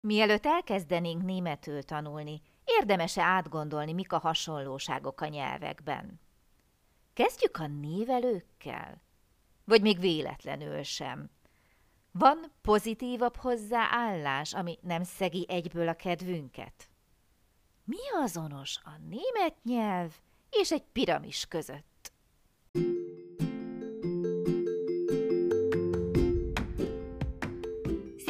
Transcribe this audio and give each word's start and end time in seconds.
Mielőtt 0.00 0.46
elkezdenénk 0.46 1.22
németül 1.22 1.82
tanulni, 1.82 2.42
érdemes-e 2.64 3.22
átgondolni, 3.22 3.92
mik 3.92 4.12
a 4.12 4.18
hasonlóságok 4.18 5.20
a 5.20 5.26
nyelvekben? 5.26 6.20
Kezdjük 7.12 7.56
a 7.56 7.66
névelőkkel? 7.66 9.02
Vagy 9.64 9.82
még 9.82 9.98
véletlenül 9.98 10.82
sem? 10.82 11.30
Van 12.12 12.52
pozitívabb 12.62 13.36
hozzáállás, 13.36 14.54
ami 14.54 14.78
nem 14.82 15.02
szegi 15.02 15.46
egyből 15.48 15.88
a 15.88 15.94
kedvünket? 15.94 16.88
Mi 17.84 18.10
azonos 18.22 18.78
a 18.84 18.90
német 19.08 19.64
nyelv 19.64 20.12
és 20.50 20.72
egy 20.72 20.84
piramis 20.92 21.46
között? 21.46 21.89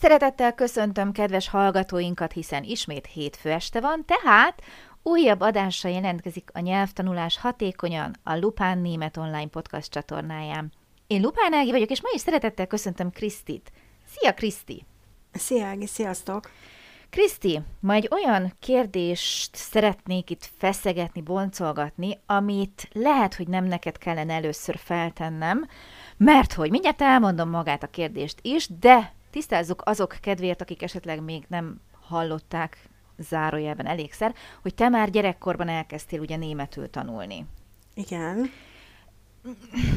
Szeretettel 0.00 0.54
köszöntöm 0.54 1.12
kedves 1.12 1.48
hallgatóinkat, 1.48 2.32
hiszen 2.32 2.64
ismét 2.64 3.06
hétfő 3.06 3.50
este 3.50 3.80
van, 3.80 4.04
tehát 4.06 4.62
újabb 5.02 5.40
adásra 5.40 5.88
jelentkezik 5.88 6.50
a 6.52 6.60
nyelvtanulás 6.60 7.38
hatékonyan 7.38 8.16
a 8.22 8.36
Lupán 8.36 8.78
Német 8.78 9.16
Online 9.16 9.46
Podcast 9.46 9.90
csatornáján. 9.90 10.72
Én 11.06 11.20
Lupán 11.20 11.52
Ági 11.52 11.70
vagyok, 11.70 11.90
és 11.90 12.02
ma 12.02 12.08
is 12.14 12.20
szeretettel 12.20 12.66
köszöntöm 12.66 13.10
Krisztit. 13.10 13.72
Szia, 14.06 14.34
Kriszti! 14.34 14.84
Szia, 15.32 15.66
Ági, 15.66 15.86
sziasztok! 15.86 16.50
Kriszti, 17.10 17.60
ma 17.80 17.92
egy 17.92 18.08
olyan 18.10 18.52
kérdést 18.60 19.56
szeretnék 19.56 20.30
itt 20.30 20.50
feszegetni, 20.58 21.20
boncolgatni, 21.20 22.18
amit 22.26 22.88
lehet, 22.92 23.34
hogy 23.34 23.48
nem 23.48 23.64
neked 23.64 23.98
kellene 23.98 24.34
először 24.34 24.76
feltennem, 24.76 25.66
mert 26.16 26.52
hogy 26.52 26.70
mindjárt 26.70 27.02
elmondom 27.02 27.50
magát 27.50 27.82
a 27.82 27.90
kérdést 27.90 28.38
is, 28.42 28.68
de 28.80 29.18
tisztázzuk 29.30 29.82
azok 29.84 30.16
kedvéért, 30.20 30.60
akik 30.60 30.82
esetleg 30.82 31.22
még 31.22 31.44
nem 31.48 31.80
hallották 32.00 32.88
zárójelben 33.18 33.86
elégszer, 33.86 34.34
hogy 34.62 34.74
te 34.74 34.88
már 34.88 35.10
gyerekkorban 35.10 35.68
elkezdtél 35.68 36.20
ugye 36.20 36.36
németül 36.36 36.90
tanulni. 36.90 37.46
Igen. 37.94 38.50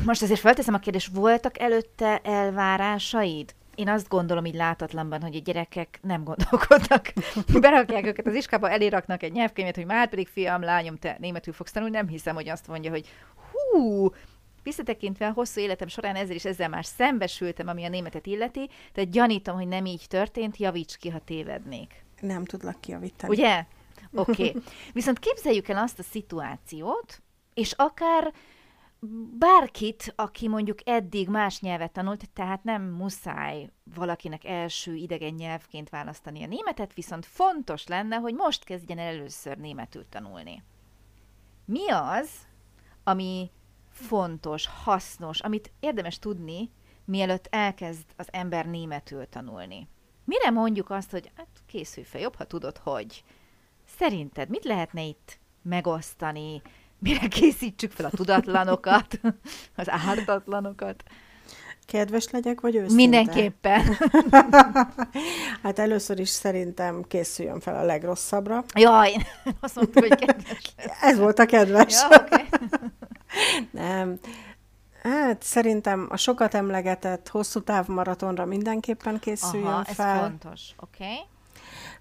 Most 0.05 0.21
azért 0.21 0.39
felteszem 0.39 0.73
a 0.73 0.79
kérdést, 0.79 1.13
voltak 1.13 1.59
előtte 1.59 2.19
elvárásaid? 2.23 3.53
Én 3.75 3.89
azt 3.89 4.07
gondolom 4.07 4.45
így 4.45 4.55
látatlanban, 4.55 5.21
hogy 5.21 5.35
a 5.35 5.39
gyerekek 5.39 5.99
nem 6.01 6.23
gondolkodnak. 6.23 7.13
Berakják 7.61 8.05
őket 8.05 8.27
az 8.27 8.35
iskába, 8.35 8.69
eléraknak 8.69 9.23
egy 9.23 9.31
nyelvkönyvet, 9.31 9.75
hogy 9.75 9.85
már 9.85 10.09
pedig 10.09 10.27
fiam, 10.27 10.61
lányom, 10.61 10.95
te 10.95 11.17
németül 11.19 11.53
fogsz 11.53 11.71
tanulni. 11.71 11.95
Nem 11.95 12.07
hiszem, 12.07 12.35
hogy 12.35 12.49
azt 12.49 12.67
mondja, 12.67 12.91
hogy 12.91 13.07
hú, 13.51 14.09
Visszatekintve 14.63 15.27
a 15.27 15.31
hosszú 15.31 15.61
életem 15.61 15.87
során 15.87 16.15
ezzel 16.15 16.35
is 16.35 16.45
ezzel 16.45 16.69
már 16.69 16.85
szembesültem, 16.85 17.67
ami 17.67 17.83
a 17.83 17.89
németet 17.89 18.25
illeti, 18.25 18.69
tehát 18.91 19.09
gyanítom, 19.09 19.55
hogy 19.55 19.67
nem 19.67 19.85
így 19.85 20.05
történt, 20.07 20.57
javíts 20.57 20.97
ki, 20.97 21.09
ha 21.09 21.19
tévednék. 21.19 22.05
Nem 22.19 22.45
tudlak 22.45 22.81
kijavítani. 22.81 23.33
Ugye? 23.33 23.65
Oké. 24.13 24.47
Okay. 24.47 24.61
Viszont 24.93 25.19
képzeljük 25.19 25.67
el 25.67 25.77
azt 25.77 25.99
a 25.99 26.03
szituációt, 26.03 27.21
és 27.53 27.71
akár 27.71 28.33
bárkit, 29.39 30.13
aki 30.15 30.47
mondjuk 30.47 30.79
eddig 30.87 31.29
más 31.29 31.59
nyelvet 31.59 31.91
tanult, 31.91 32.29
tehát 32.33 32.63
nem 32.63 32.83
muszáj 32.83 33.69
valakinek 33.95 34.45
első 34.45 34.95
idegen 34.95 35.33
nyelvként 35.33 35.89
választani 35.89 36.43
a 36.43 36.47
németet, 36.47 36.93
viszont 36.93 37.25
fontos 37.25 37.87
lenne, 37.87 38.15
hogy 38.15 38.33
most 38.33 38.63
kezdjen 38.63 38.97
el 38.97 39.15
először 39.15 39.57
németül 39.57 40.05
tanulni. 40.09 40.63
Mi 41.65 41.89
az, 41.89 42.29
ami 43.03 43.51
fontos, 43.93 44.67
hasznos, 44.83 45.39
amit 45.39 45.71
érdemes 45.79 46.19
tudni, 46.19 46.69
mielőtt 47.05 47.47
elkezd 47.49 48.05
az 48.17 48.27
ember 48.31 48.65
németül 48.65 49.29
tanulni. 49.29 49.87
Mire 50.25 50.49
mondjuk 50.49 50.89
azt, 50.89 51.11
hogy 51.11 51.31
hát 51.35 51.47
készülj 51.65 52.05
fel, 52.05 52.21
jobb, 52.21 52.35
ha 52.35 52.43
tudod, 52.43 52.77
hogy. 52.77 53.23
Szerinted 53.97 54.49
mit 54.49 54.63
lehetne 54.63 55.01
itt 55.01 55.39
megosztani, 55.61 56.61
mire 56.99 57.27
készítsük 57.27 57.91
fel 57.91 58.05
a 58.05 58.09
tudatlanokat, 58.09 59.19
az 59.75 59.89
ártatlanokat? 59.89 61.03
Kedves 61.85 62.29
legyek, 62.29 62.61
vagy 62.61 62.75
őszinte? 62.75 62.95
Mindenképpen. 62.95 63.97
hát 65.63 65.79
először 65.79 66.19
is 66.19 66.29
szerintem 66.29 67.03
készüljön 67.07 67.59
fel 67.59 67.75
a 67.75 67.83
legrosszabbra. 67.83 68.63
Jaj, 68.75 69.13
azt 69.59 69.75
mondtuk, 69.75 70.07
hogy 70.07 70.25
kedves. 70.25 70.73
Ez 71.01 71.17
volt 71.17 71.39
a 71.39 71.45
kedves. 71.45 71.93
Ja, 72.09 72.21
okay. 72.21 72.43
Nem. 73.71 74.19
Hát 75.03 75.43
szerintem 75.43 76.07
a 76.09 76.17
sokat 76.17 76.53
emlegetett 76.53 77.27
hosszú 77.27 77.61
távmaratonra 77.61 78.45
mindenképpen 78.45 79.19
készüljön 79.19 79.67
Aha, 79.67 79.83
fel. 79.83 80.15
ez 80.15 80.19
fontos. 80.21 80.61
Oké. 80.79 81.03
Okay. 81.03 81.17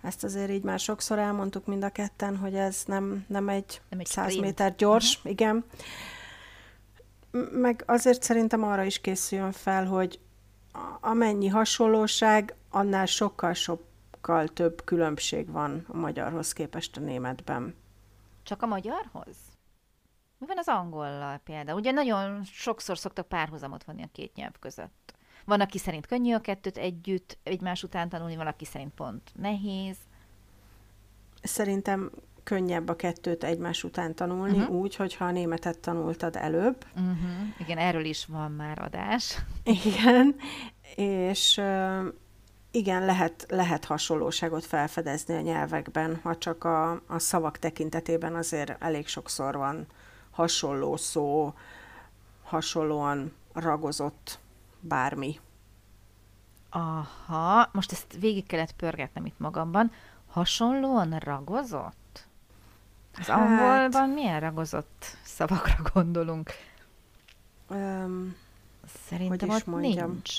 Ezt 0.03 0.25
azért 0.25 0.51
így 0.51 0.63
már 0.63 0.79
sokszor 0.79 1.19
elmondtuk 1.19 1.67
mind 1.67 1.85
a 1.85 1.89
ketten, 1.89 2.37
hogy 2.37 2.55
ez 2.55 2.83
nem, 2.87 3.25
nem 3.29 3.49
egy, 3.49 3.81
Nem 3.89 3.99
egy 4.01 4.07
100 4.07 4.25
sprint. 4.25 4.45
méter 4.45 4.75
gyors, 4.77 5.19
Mhm. 5.19 5.29
igen. 5.29 5.65
Meg 7.53 7.83
azért 7.87 8.23
szerintem 8.23 8.63
arra 8.63 8.83
is 8.83 9.01
készüljön 9.01 9.53
fel, 9.53 9.87
hogy 9.87 10.21
amennyi 11.01 11.49
hasonlóság, 11.49 12.55
annál 12.71 13.07
sokkal-sokkal 13.07 14.49
több 14.49 14.85
különbség 14.85 15.51
van 15.51 15.85
a 15.89 15.97
magyarhoz 15.97 16.53
képest 16.53 16.97
a 16.97 17.01
németben. 17.01 17.75
Csak 18.43 18.63
a 18.63 18.67
magyarhoz? 18.67 19.37
Mi 20.43 20.49
van 20.49 20.59
az 20.59 20.69
angollal 20.69 21.37
például? 21.45 21.79
Ugye 21.79 21.91
nagyon 21.91 22.45
sokszor 22.45 22.99
szoktak 22.99 23.29
párhuzamot 23.29 23.85
vonni 23.85 24.03
a 24.03 24.09
két 24.13 24.35
nyelv 24.35 24.53
között. 24.61 25.15
Van, 25.45 25.61
aki 25.61 25.79
szerint 25.79 26.07
könnyű 26.07 26.35
a 26.35 26.41
kettőt 26.41 26.77
együtt 26.77 27.39
egymás 27.43 27.83
után 27.83 28.09
tanulni, 28.09 28.37
van, 28.37 28.47
aki 28.47 28.65
szerint 28.65 28.95
pont 28.95 29.31
nehéz. 29.35 29.97
Szerintem 31.43 32.11
könnyebb 32.43 32.89
a 32.89 32.97
kettőt 32.97 33.45
egymás 33.45 33.85
után 33.85 34.15
tanulni, 34.15 34.59
uh-huh. 34.59 34.77
úgy, 34.77 34.97
hogyha 34.97 35.25
a 35.25 35.31
németet 35.31 35.79
tanultad 35.79 36.37
előbb. 36.37 36.85
Uh-huh. 36.95 37.17
Igen, 37.59 37.79
erről 37.79 38.05
is 38.05 38.27
van 38.27 38.53
már 38.53 38.79
adás. 38.79 39.39
Igen, 39.85 40.37
és 40.97 41.61
igen, 42.71 43.05
lehet, 43.05 43.47
lehet 43.49 43.85
hasonlóságot 43.85 44.65
felfedezni 44.65 45.35
a 45.35 45.41
nyelvekben, 45.41 46.21
ha 46.23 46.37
csak 46.37 46.65
a, 46.65 46.91
a 46.91 47.19
szavak 47.19 47.59
tekintetében 47.59 48.35
azért 48.35 48.83
elég 48.83 49.07
sokszor 49.07 49.57
van 49.57 49.87
hasonló 50.33 50.97
szó, 50.97 51.55
hasonlóan 52.43 53.33
ragozott 53.53 54.39
bármi. 54.81 55.41
Aha, 56.71 57.69
most 57.73 57.93
ezt 57.93 58.17
végig 58.21 58.47
kellett 58.47 58.73
pörgetnem 58.73 59.27
itt 59.27 59.39
magamban. 59.39 59.93
Hasonlóan 60.31 61.19
ragozott? 61.19 62.27
Az 63.19 63.27
Hát- 63.27 63.39
angolban 63.39 64.09
milyen 64.09 64.41
ragozott 64.41 65.05
szavakra 65.25 65.75
gondolunk? 65.93 66.51
Öm, 67.69 68.37
Szerintem 69.07 69.49
is 69.49 69.55
ott 69.55 69.67
mondjam? 69.67 70.11
nincs. 70.11 70.35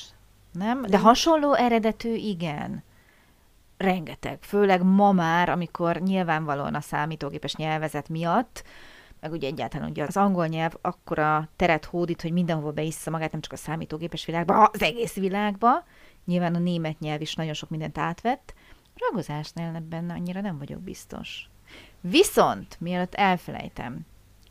Nem? 0.52 0.82
De 0.82 1.00
hasonló 1.00 1.54
eredetű 1.54 2.14
igen. 2.14 2.84
Rengeteg. 3.78 4.38
Főleg 4.42 4.84
ma 4.84 5.12
már, 5.12 5.50
amikor 5.50 5.96
nyilvánvalóan 6.02 6.76
a 6.76 6.82
számítógépes 6.82 7.56
nyelvezet 7.56 8.10
miatt, 8.10 8.64
meg 9.24 9.32
ugye 9.32 9.48
egyáltalán 9.48 9.90
ugye 9.90 10.04
az 10.04 10.18
angol 10.18 10.48
nyelv 10.48 10.74
akkora 10.82 11.50
teret 11.56 11.86
hódít, 11.86 12.22
hogy 12.22 12.32
mindenhova 12.32 12.72
beissza 12.72 13.12
magát, 13.12 13.32
nem 13.32 13.42
csak 13.42 13.52
a 13.52 13.56
számítógépes 13.56 14.26
világba, 14.26 14.64
az 14.64 14.82
egész 14.82 15.14
világba. 15.14 15.84
Nyilván 16.26 16.56
a 16.56 16.60
német 16.60 17.00
nyelv 17.00 17.22
is 17.22 17.36
nagyon 17.36 17.54
sok 17.54 17.70
mindent 17.70 17.98
átvett. 17.98 18.54
Ragozásnál 18.96 19.76
ebben 19.76 20.10
annyira 20.10 20.42
nem 20.42 20.58
vagyok 20.58 20.82
biztos. 20.82 21.50
Viszont, 22.02 22.78
mielőtt 22.80 23.16
elfelejtem, 23.16 24.00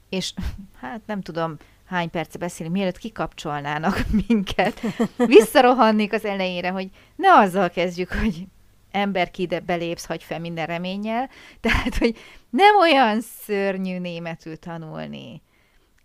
és 0.09 0.35
hát 0.81 1.01
nem 1.07 1.21
tudom, 1.21 1.57
hány 1.85 2.11
perce 2.11 2.39
beszélünk, 2.39 2.75
mielőtt 2.75 2.99
kikapcsolnának 2.99 4.05
minket, 4.29 4.81
visszarohannék 5.17 6.13
az 6.13 6.25
elejére, 6.25 6.71
hogy 6.71 6.91
ne 7.17 7.33
azzal 7.33 7.71
kezdjük, 7.71 8.13
hogy 8.13 8.47
ember 8.93 9.31
ki 9.31 9.43
ide 9.43 9.61
belépsz, 9.61 10.07
hagy 10.07 10.23
fel 10.23 10.41
minden 10.41 10.67
reménnyel, 10.67 11.31
tehát, 11.61 11.97
hogy 11.97 12.17
nem 12.51 12.77
olyan 12.77 13.21
szörnyű 13.21 13.99
németül 13.99 14.57
tanulni. 14.57 15.43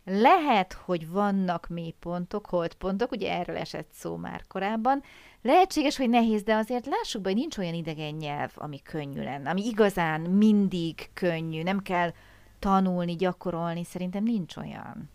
Lehet, 0.05 0.73
hogy 0.73 1.09
vannak 1.09 1.67
mélypontok, 1.69 2.45
holdpontok, 2.45 3.11
ugye 3.11 3.31
erről 3.31 3.57
esett 3.57 3.89
szó 3.91 4.15
már 4.15 4.43
korábban, 4.47 5.03
Lehetséges, 5.47 5.97
hogy 5.97 6.09
nehéz, 6.09 6.43
de 6.43 6.55
azért 6.55 6.85
lássuk 6.85 7.21
be, 7.21 7.29
hogy 7.29 7.37
nincs 7.37 7.57
olyan 7.57 7.73
idegen 7.73 8.13
nyelv, 8.13 8.51
ami 8.55 8.81
könnyű 8.81 9.23
lenne, 9.23 9.49
ami 9.49 9.65
igazán 9.65 10.21
mindig 10.21 11.09
könnyű, 11.13 11.63
nem 11.63 11.79
kell 11.79 12.13
tanulni, 12.59 13.15
gyakorolni, 13.15 13.83
szerintem 13.83 14.23
nincs 14.23 14.55
olyan. 14.55 15.09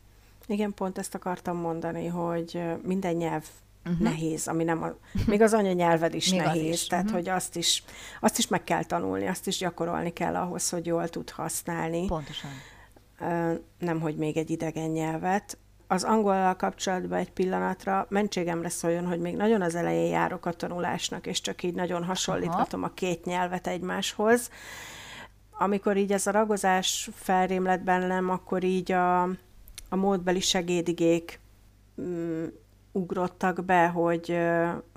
Igen, 0.47 0.75
pont 0.75 0.99
ezt 0.99 1.15
akartam 1.15 1.57
mondani, 1.57 2.07
hogy 2.07 2.63
minden 2.83 3.15
nyelv 3.15 3.45
uh-huh. 3.85 4.01
nehéz, 4.01 4.49
ami 4.49 4.65
nem 4.65 4.83
a, 4.83 4.89
még 5.27 5.41
az 5.41 5.53
anyanyelved 5.53 6.15
is 6.15 6.31
nehéz, 6.31 6.73
is. 6.73 6.87
tehát 6.87 7.05
uh-huh. 7.05 7.21
hogy 7.21 7.29
azt 7.29 7.57
is, 7.57 7.83
azt 8.21 8.39
is 8.39 8.49
meg 8.49 8.65
kell 8.65 8.85
tanulni, 8.85 9.27
azt 9.27 9.47
is 9.47 9.59
gyakorolni 9.59 10.13
kell 10.13 10.37
ahhoz, 10.37 10.69
hogy 10.69 10.87
jól 10.87 11.09
tud 11.09 11.31
használni. 11.31 12.07
Pontosan. 12.07 12.51
Nem, 13.79 14.01
hogy 14.01 14.17
még 14.17 14.37
egy 14.37 14.51
idegen 14.51 14.91
nyelvet. 14.91 15.59
Az 15.87 16.05
angolal 16.05 16.57
kapcsolatban 16.57 17.19
egy 17.19 17.31
pillanatra 17.31 18.07
mentségemre 18.09 18.69
szóljon, 18.69 19.07
hogy 19.07 19.19
még 19.19 19.37
nagyon 19.37 19.63
az 19.63 19.75
elején 19.75 20.11
járok 20.11 20.47
a 20.47 20.53
tanulásnak, 20.53 21.27
és 21.27 21.41
csak 21.41 21.63
így 21.63 21.75
nagyon 21.75 22.05
hasonlítgatom 22.05 22.83
Aha. 22.83 22.91
a 22.91 22.95
két 22.95 23.25
nyelvet 23.25 23.67
egymáshoz. 23.67 24.51
Amikor 25.51 25.97
így 25.97 26.13
ez 26.13 26.27
a 26.27 26.31
ragozás 26.31 27.11
felrém 27.15 27.65
lett 27.65 27.83
bennem, 27.83 28.31
akkor 28.31 28.65
így 28.65 28.93
a, 28.93 29.23
a 29.89 29.97
módbeli 29.97 30.41
segédigék 30.41 31.41
mm, 32.01 32.45
ugrottak 32.93 33.65
be, 33.65 33.87
hogy, 33.89 34.39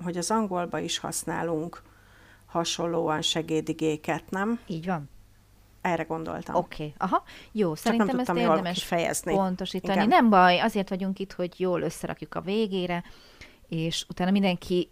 hogy 0.04 0.16
az 0.16 0.30
angolba 0.30 0.78
is 0.78 0.98
használunk 0.98 1.82
hasonlóan 2.46 3.22
segédigéket, 3.22 4.30
nem? 4.30 4.60
Így 4.66 4.86
van. 4.86 5.10
Erre 5.80 6.02
gondoltam. 6.02 6.54
Oké, 6.54 6.74
okay. 6.74 6.94
aha, 6.96 7.22
jó, 7.52 7.68
Csak 7.68 7.84
szerintem 7.84 8.06
nem 8.06 8.18
ezt 8.18 8.34
érdemes 8.34 8.84
fejezni. 8.84 9.34
pontosítani. 9.34 9.94
Igen. 9.94 10.08
Nem 10.08 10.30
baj, 10.30 10.58
azért 10.58 10.88
vagyunk 10.88 11.18
itt, 11.18 11.32
hogy 11.32 11.60
jól 11.60 11.82
összerakjuk 11.82 12.34
a 12.34 12.40
végére, 12.40 13.04
és 13.68 14.06
utána 14.08 14.30
mindenki 14.30 14.90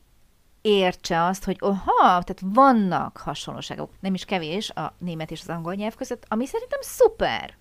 értse 0.60 1.24
azt, 1.24 1.44
hogy 1.44 1.56
oha, 1.60 2.22
tehát 2.22 2.40
vannak 2.40 3.16
hasonlóságok, 3.16 3.90
nem 4.00 4.14
is 4.14 4.24
kevés 4.24 4.70
a 4.70 4.94
német 4.98 5.30
és 5.30 5.40
az 5.40 5.48
angol 5.48 5.74
nyelv 5.74 5.94
között, 5.94 6.24
ami 6.28 6.46
szerintem 6.46 6.80
szuper. 6.82 7.56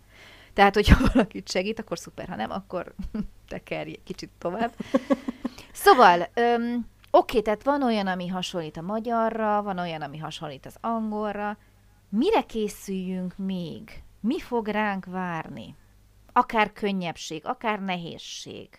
Tehát, 0.54 0.74
hogyha 0.74 1.08
valakit 1.14 1.50
segít, 1.50 1.80
akkor 1.80 2.00
szuper, 2.00 2.28
ha 2.28 2.36
nem, 2.36 2.52
akkor 2.52 2.94
tekerj 3.48 3.94
kicsit 4.04 4.30
tovább. 4.38 4.74
Szóval, 5.74 6.30
öm, 6.34 6.88
oké, 7.12 7.42
tehát 7.42 7.64
van 7.64 7.84
olyan, 7.84 8.08
ami 8.08 8.28
hasonlít 8.28 8.78
a 8.78 8.82
magyarra, 8.82 9.62
van 9.62 9.78
olyan, 9.78 10.02
ami 10.02 10.18
hasonlít 10.18 10.66
az 10.66 10.76
angolra. 10.82 11.58
Mire 12.10 12.42
készüljünk 12.42 13.38
még? 13.38 14.04
Mi 14.20 14.40
fog 14.40 14.68
ránk 14.68 15.06
várni? 15.06 15.76
Akár 16.34 16.74
könnyebbség, 16.74 17.46
akár 17.46 17.80
nehézség. 17.80 18.70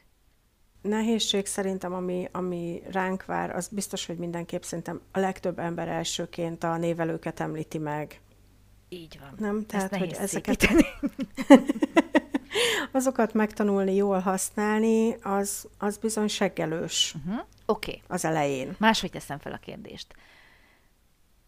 Nehézség 0.83 1.47
szerintem, 1.47 1.93
ami, 1.95 2.29
ami 2.33 2.83
ránk 2.91 3.25
vár, 3.25 3.57
az 3.57 3.69
biztos, 3.69 4.07
hogy 4.07 4.17
mindenképp 4.17 4.63
szerintem 4.63 5.01
a 5.13 5.19
legtöbb 5.19 5.59
ember 5.59 5.89
elsőként 5.89 6.65
a 6.65 6.77
névelőket 6.77 7.41
említi 7.41 7.79
meg. 7.79 8.21
Így 8.95 9.19
van. 9.21 9.35
Nem? 9.39 9.67
Tehát, 9.67 9.93
Ezt 9.93 10.01
hogy 10.01 10.13
ezeket... 10.13 10.67
azokat 12.93 13.33
megtanulni, 13.33 13.95
jól 13.95 14.19
használni, 14.19 15.17
az, 15.23 15.69
az 15.79 15.97
bizony 15.97 16.29
seggelős. 16.29 17.15
Uh-huh. 17.17 17.45
Oké. 17.67 17.91
Okay. 17.91 18.03
Az 18.09 18.25
elején. 18.25 18.75
Máshogy 18.79 19.11
teszem 19.11 19.39
fel 19.39 19.53
a 19.53 19.57
kérdést. 19.57 20.15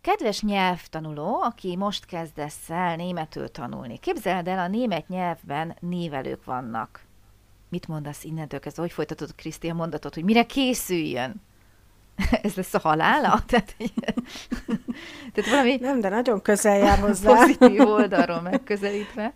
Kedves 0.00 0.42
nyelvtanuló, 0.42 1.40
aki 1.42 1.76
most 1.76 2.04
kezdesz 2.04 2.70
el 2.70 2.96
németül 2.96 3.50
tanulni, 3.50 3.98
képzeld 3.98 4.48
el, 4.48 4.58
a 4.58 4.68
német 4.68 5.08
nyelvben 5.08 5.76
névelők 5.80 6.44
vannak. 6.44 7.04
Mit 7.68 7.88
mondasz 7.88 8.24
innentől 8.24 8.60
kezdve? 8.60 8.82
Hogy 8.82 8.92
folytatod 8.92 9.34
Kriszti 9.34 9.68
a 9.68 9.74
mondatot, 9.74 10.14
hogy 10.14 10.24
mire 10.24 10.46
készüljön? 10.46 11.42
Ez 12.42 12.54
lesz 12.54 12.74
a 12.74 12.78
halála? 12.78 13.42
Tehát, 13.46 13.76
tehát 15.32 15.50
valami... 15.50 15.76
Nem, 15.76 16.00
de 16.00 16.08
nagyon 16.08 16.42
közel 16.42 16.76
jár 16.76 16.98
hozzá. 16.98 17.34
Pozitív 17.34 17.80
oldalról 17.80 18.40
megközelítve. 18.40 19.34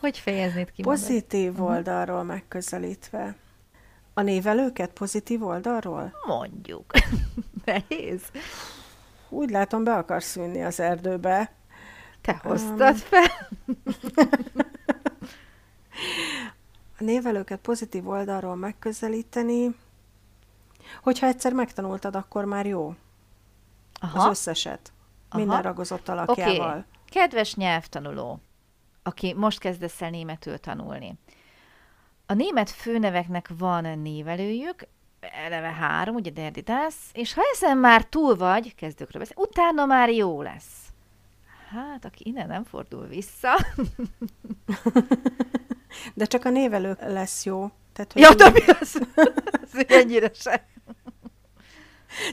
Hogy 0.00 0.18
fejeznéd 0.18 0.72
ki? 0.72 0.82
Pozitív? 0.82 1.52
Mhm. 1.52 1.62
oldalról 1.62 2.22
megközelítve. 2.22 3.36
A 4.14 4.22
névelőket 4.22 4.90
pozitív 4.90 5.42
oldalról? 5.42 6.12
Mondjuk. 6.26 6.92
Nehéz. 7.64 8.22
Úgy 9.28 9.50
látom, 9.50 9.84
be 9.84 9.94
akarsz 9.94 10.34
vinni 10.34 10.64
az 10.64 10.80
erdőbe. 10.80 11.52
Te 12.20 12.40
hoztad 12.42 12.94
um... 12.94 12.96
fel. 12.96 13.48
a 16.98 17.02
névelőket 17.04 17.58
pozitív 17.58 18.08
oldalról 18.08 18.56
megközelíteni, 18.56 19.74
hogyha 21.02 21.26
egyszer 21.26 21.52
megtanultad, 21.52 22.16
akkor 22.16 22.44
már 22.44 22.66
jó. 22.66 22.94
Aha. 24.00 24.18
Az 24.18 24.28
összeset. 24.28 24.92
Aha. 25.28 25.38
Minden 25.38 25.62
ragozott 25.62 26.08
alakjával. 26.08 26.68
Okay. 26.68 26.82
Kedves 27.10 27.54
nyelvtanuló, 27.54 28.40
aki 29.02 29.34
most 29.34 29.58
kezdesz 29.58 30.02
el 30.02 30.10
németül 30.10 30.58
tanulni. 30.58 31.18
A 32.26 32.34
német 32.34 32.70
főneveknek 32.70 33.50
van 33.58 33.98
névelőjük, 33.98 34.88
eleve 35.20 35.72
három, 35.72 36.14
ugye 36.14 36.30
derditász, 36.30 37.10
és 37.12 37.34
ha 37.34 37.42
ezen 37.52 37.78
már 37.78 38.04
túl 38.04 38.36
vagy, 38.36 38.74
kezdőkről 38.74 39.22
beszélni, 39.22 39.42
utána 39.48 39.86
már 39.86 40.10
jó 40.10 40.42
lesz. 40.42 40.86
Hát, 41.70 42.04
aki 42.04 42.22
innen 42.26 42.46
nem 42.46 42.64
fordul 42.64 43.06
vissza. 43.06 43.54
De 46.14 46.24
csak 46.24 46.44
a 46.44 46.50
névelő 46.50 46.96
lesz 47.00 47.44
jó. 47.44 47.70
Tehát, 47.92 48.12
hogy 48.12 48.22
ja, 48.22 48.34
többi 48.34 48.62
az, 48.80 49.00
az 49.62 49.84
ennyire 49.88 50.30
se. 50.34 50.66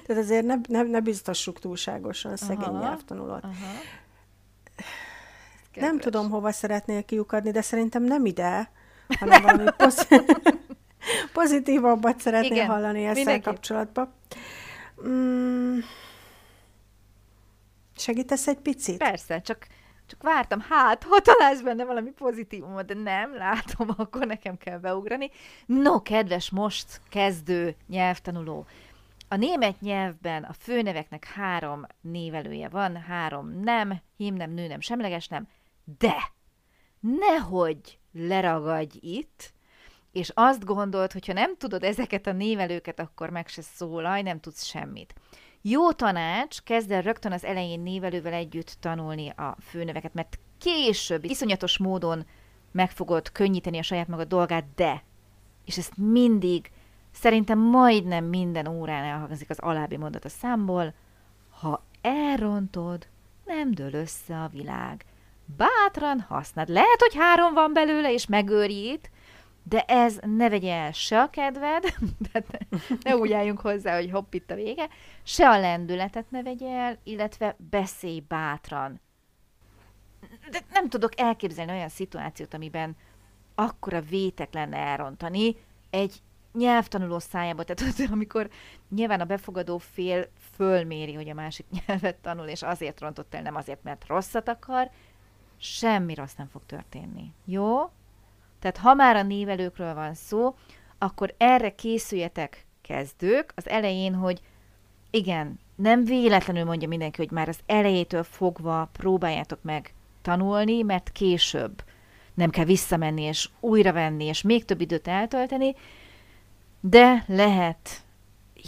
Tehát 0.06 0.24
azért 0.24 0.46
ne, 0.46 0.56
ne, 0.68 0.82
ne 0.82 1.00
biztassuk 1.00 1.60
túlságosan 1.60 2.32
a 2.32 2.38
szegény 2.38 2.64
aha, 2.64 2.80
nyelvtanulót. 2.80 3.44
Aha. 3.44 3.74
Nem 5.74 6.00
tudom, 6.00 6.30
hova 6.30 6.52
szeretnél 6.52 7.04
kiukadni, 7.04 7.52
de 7.52 7.62
szerintem 7.62 8.04
nem 8.04 8.26
ide, 8.26 8.72
hanem 9.20 9.42
valami 9.42 9.70
poz- 9.78 10.08
pozitívabbat 11.34 12.20
szeretnél 12.20 12.52
Igen, 12.52 12.68
hallani 12.68 13.00
ezzel 13.00 13.14
mindenki. 13.14 13.44
kapcsolatban. 13.44 14.14
Mm, 15.08 15.80
segítesz 17.96 18.48
egy 18.48 18.58
picit? 18.58 18.98
Persze, 18.98 19.42
csak, 19.42 19.68
csak 20.08 20.24
vártam, 20.24 20.60
hát, 20.70 21.04
ha 21.04 21.20
találsz 21.20 21.62
benne 21.62 21.86
valami 21.86 22.10
pozitívumot, 22.10 22.86
de 22.86 22.94
nem 22.94 23.36
látom, 23.36 23.90
akkor 23.98 24.26
nekem 24.26 24.58
kell 24.58 24.78
beugrani. 24.78 25.32
No, 25.66 26.02
kedves 26.02 26.50
most 26.50 27.02
kezdő 27.10 27.76
nyelvtanuló, 27.88 28.66
a 29.28 29.36
német 29.36 29.82
nyelvben 29.82 30.44
a 30.44 30.54
főneveknek 30.54 31.26
három 31.26 31.86
névelője 32.02 32.70
van, 32.70 32.98
három 32.98 33.60
nem, 33.60 34.02
hím 34.18 34.36
nem, 34.36 34.52
nő 34.52 34.68
nem, 34.68 34.80
semleges 34.80 35.28
nem, 35.28 35.48
de 36.00 36.16
nehogy 37.00 38.00
leragadj 38.12 38.98
itt, 39.02 39.54
és 40.12 40.32
azt 40.34 40.66
gondolt, 40.66 41.12
hogyha 41.12 41.34
nem 41.34 41.58
tudod 41.58 41.84
ezeket 41.84 42.28
a 42.28 42.32
névelőket, 42.32 43.00
akkor 43.00 43.30
meg 43.30 43.48
se 43.48 43.62
szólalj, 43.62 44.22
nem 44.22 44.40
tudsz 44.40 44.64
semmit. 44.64 45.14
Jó 45.62 45.92
tanács, 45.92 46.62
kezd 46.62 46.92
el 46.92 47.02
rögtön 47.02 47.32
az 47.32 47.44
elején 47.44 47.80
névelővel 47.80 48.34
együtt 48.34 48.78
tanulni 48.80 49.30
a 49.30 49.58
főneveket, 49.62 50.14
mert 50.14 50.40
később 50.58 51.24
iszonyatos 51.24 51.78
módon 51.78 52.26
meg 52.72 52.92
fogod 52.92 53.32
könnyíteni 53.32 53.78
a 53.78 53.84
saját 53.84 54.08
magad 54.08 54.28
dolgát, 54.28 54.66
de, 54.76 55.04
és 55.66 55.78
ezt 55.78 55.98
mindig, 55.98 56.72
szerintem 57.14 57.60
majdnem 57.60 58.26
minden 58.26 58.68
órán 58.68 59.04
elhangzik 59.04 59.50
az 59.50 59.60
alábbi 59.60 59.98
mondat 59.98 60.26
a 60.26 60.30
számból, 60.30 60.94
ha 61.60 61.84
elrontod, 62.02 63.08
nem 63.46 63.72
dől 63.72 63.94
össze 63.94 64.42
a 64.42 64.48
világ 64.48 65.06
bátran 65.58 66.20
használd. 66.20 66.70
Lehet, 66.70 67.00
hogy 67.00 67.16
három 67.16 67.54
van 67.54 67.74
belőle, 67.74 68.14
és 68.14 68.26
megőrít, 68.26 69.12
de 69.64 69.82
ez 69.82 70.20
ne 70.22 70.50
vegye 70.50 70.74
el 70.74 70.92
se 70.92 71.22
a 71.22 71.30
kedved, 71.30 71.84
ne, 72.34 72.40
ne 73.04 73.16
úgy 73.16 73.32
álljunk 73.32 73.60
hozzá, 73.60 73.96
hogy 73.96 74.12
hopp, 74.12 74.34
itt 74.34 74.52
a 74.52 74.56
vége, 74.56 74.90
se 75.24 75.50
a 75.50 75.60
lendületet 75.60 76.32
ne 76.32 76.44
vegye 76.44 76.70
el, 76.70 76.98
illetve 77.04 77.56
beszélj 77.70 78.24
bátran. 78.28 79.02
De 80.52 80.60
nem 80.72 80.90
tudok 80.90 81.20
elképzelni 81.20 81.72
olyan 81.72 81.90
szituációt, 81.90 82.54
amiben 82.54 82.96
akkora 83.56 84.02
vétek 84.02 84.54
lenne 84.54 84.78
elrontani 84.78 85.56
egy 85.90 86.22
nyelvtanuló 86.54 87.20
szájába, 87.20 87.64
tehát 87.64 88.10
amikor 88.12 88.50
nyilván 88.90 89.22
a 89.22 89.26
befogadó 89.26 89.78
fél 89.78 90.28
fölméri, 90.56 91.14
hogy 91.14 91.30
a 91.30 91.34
másik 91.34 91.66
nyelvet 91.88 92.16
tanul, 92.16 92.46
és 92.46 92.62
azért 92.62 93.00
rontott 93.00 93.34
el, 93.34 93.42
nem 93.42 93.56
azért, 93.56 93.84
mert 93.84 94.08
rosszat 94.08 94.50
akar, 94.50 94.90
semmi 95.58 96.14
rossz 96.14 96.34
nem 96.38 96.48
fog 96.48 96.62
történni. 96.66 97.34
Jó? 97.46 97.92
Tehát 98.60 98.78
ha 98.78 98.94
már 98.94 99.16
a 99.16 99.24
névelőkről 99.24 99.94
van 99.94 100.14
szó, 100.14 100.56
akkor 100.98 101.34
erre 101.38 101.76
készüljetek 101.76 102.66
kezdők 102.82 103.52
az 103.56 103.70
elején, 103.70 104.16
hogy 104.16 104.42
igen, 105.10 105.60
nem 105.76 106.04
véletlenül 106.04 106.64
mondja 106.64 106.88
mindenki, 106.88 107.22
hogy 107.22 107.32
már 107.32 107.48
az 107.48 107.60
elejétől 107.66 108.24
fogva 108.24 108.90
próbáljátok 108.92 109.60
meg 109.62 109.94
tanulni, 110.22 110.82
mert 110.82 111.12
később 111.12 111.84
nem 112.34 112.50
kell 112.50 112.66
visszamenni 112.66 113.22
és 113.22 113.50
újra 113.60 113.94
venni, 113.94 114.26
és 114.26 114.42
még 114.42 114.66
több 114.66 114.82
időt 114.82 115.08
eltölteni, 115.08 115.76
de 116.86 117.24
lehet 117.28 118.04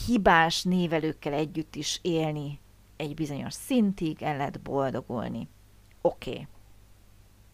hibás 0.05 0.63
névelőkkel 0.63 1.33
együtt 1.33 1.75
is 1.75 1.99
élni 2.01 2.59
egy 2.95 3.13
bizonyos 3.13 3.53
szintig, 3.53 4.23
el 4.23 4.37
lehet 4.37 4.61
boldogulni. 4.61 5.47
Oké. 6.01 6.29
Okay. 6.29 6.47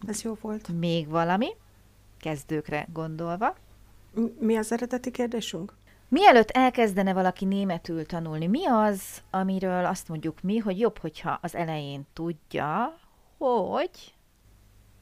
Ez 0.06 0.22
jó 0.22 0.36
volt. 0.40 0.68
Még 0.68 1.08
valami? 1.08 1.48
Kezdőkre 2.20 2.86
gondolva. 2.92 3.56
Mi 4.38 4.56
az 4.56 4.72
eredeti 4.72 5.10
kérdésünk? 5.10 5.74
Mielőtt 6.08 6.50
elkezdene 6.50 7.12
valaki 7.12 7.44
németül 7.44 8.06
tanulni, 8.06 8.46
mi 8.46 8.66
az, 8.66 9.22
amiről 9.30 9.84
azt 9.84 10.08
mondjuk 10.08 10.40
mi, 10.42 10.58
hogy 10.58 10.78
jobb, 10.78 10.98
hogyha 10.98 11.38
az 11.42 11.54
elején 11.54 12.06
tudja, 12.12 12.98
hogy... 13.38 14.14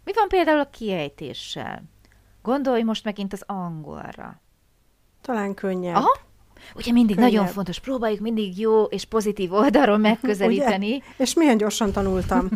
Mi 0.04 0.12
van 0.14 0.28
például 0.28 0.60
a 0.60 0.70
kiejtéssel? 0.70 1.82
Gondolj 2.42 2.82
most 2.82 3.04
megint 3.04 3.32
az 3.32 3.42
angolra. 3.46 4.40
Talán 5.22 5.54
könnyebb. 5.54 5.94
Aha. 5.94 6.18
Ugye 6.74 6.92
mindig 6.92 7.16
könnyebb. 7.16 7.32
nagyon 7.32 7.46
fontos, 7.46 7.78
próbáljuk 7.78 8.20
mindig 8.20 8.58
jó 8.58 8.84
és 8.84 9.04
pozitív 9.04 9.52
oldalról 9.52 9.96
megközelíteni. 9.96 10.94
Ugye? 10.94 11.04
És 11.16 11.34
milyen 11.34 11.56
gyorsan 11.56 11.92
tanultam. 11.92 12.48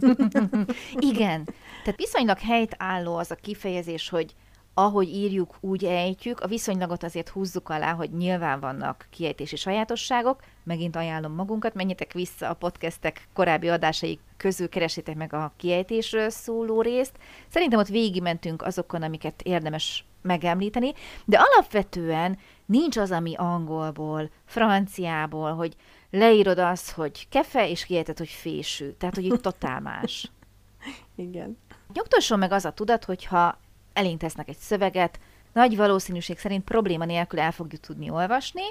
Igen. 1.10 1.44
Tehát 1.84 1.96
viszonylag 1.96 2.38
helytálló 2.38 3.16
az 3.16 3.30
a 3.30 3.34
kifejezés, 3.34 4.08
hogy 4.08 4.34
ahogy 4.74 5.08
írjuk, 5.08 5.54
úgy 5.60 5.84
ejtjük. 5.84 6.40
A 6.40 6.46
viszonylagot 6.46 7.02
azért 7.02 7.28
húzzuk 7.28 7.68
alá, 7.68 7.92
hogy 7.92 8.10
nyilván 8.10 8.60
vannak 8.60 9.06
kiejtési 9.10 9.56
sajátosságok. 9.56 10.42
Megint 10.64 10.96
ajánlom 10.96 11.32
magunkat, 11.32 11.74
menjetek 11.74 12.12
vissza 12.12 12.48
a 12.48 12.54
podcastek 12.54 13.28
korábbi 13.32 13.68
adásai 13.68 14.18
közül, 14.36 14.68
keresétek 14.68 15.16
meg 15.16 15.32
a 15.32 15.52
kiejtésről 15.56 16.30
szóló 16.30 16.82
részt. 16.82 17.12
Szerintem 17.48 17.78
ott 17.78 17.88
végigmentünk 17.88 18.62
azokon, 18.62 19.02
amiket 19.02 19.42
érdemes 19.42 20.04
megemlíteni, 20.24 20.92
de 21.24 21.38
alapvetően 21.38 22.38
nincs 22.66 22.96
az, 22.96 23.10
ami 23.10 23.34
angolból, 23.36 24.30
franciából, 24.44 25.54
hogy 25.54 25.76
leírod 26.10 26.58
azt, 26.58 26.90
hogy 26.90 27.28
kefe, 27.28 27.68
és 27.68 27.84
kiejted, 27.84 28.18
hogy 28.18 28.28
fésű. 28.28 28.90
Tehát, 28.90 29.14
hogy 29.14 29.24
itt 29.24 29.42
totál 29.42 29.80
más. 29.80 30.30
Igen. 31.16 31.58
Nyugtasson 31.92 32.38
meg 32.38 32.52
az 32.52 32.64
a 32.64 32.72
tudat, 32.72 33.04
hogyha 33.04 33.58
elénk 33.92 34.18
tesznek 34.18 34.48
egy 34.48 34.56
szöveget, 34.56 35.18
nagy 35.52 35.76
valószínűség 35.76 36.38
szerint 36.38 36.64
probléma 36.64 37.04
nélkül 37.04 37.40
el 37.40 37.52
fogjuk 37.52 37.80
tudni 37.80 38.10
olvasni, 38.10 38.62